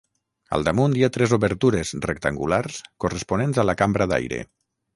Al 0.55 0.63
damunt 0.67 0.95
hi 0.99 1.05
ha 1.07 1.09
tres 1.17 1.35
obertures 1.37 1.91
rectangulars 2.07 2.81
corresponents 3.05 3.61
a 3.65 3.69
la 3.71 3.77
cambra 3.83 4.13
d'aire. 4.15 4.45